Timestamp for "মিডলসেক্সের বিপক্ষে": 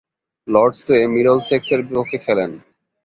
1.13-2.17